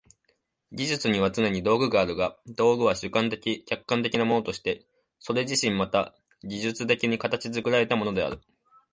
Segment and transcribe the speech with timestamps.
[0.71, 4.83] 技術にはつねに道具があるが、道具は主観的・客観的なものとして
[5.19, 8.41] それ自身また技術的に形作られたものである。